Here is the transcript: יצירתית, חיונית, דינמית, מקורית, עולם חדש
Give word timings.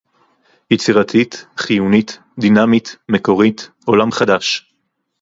יצירתית, 0.71 1.45
חיונית, 1.57 2.19
דינמית, 2.39 2.95
מקורית, 3.09 3.69
עולם 3.85 4.11
חדש 4.11 4.73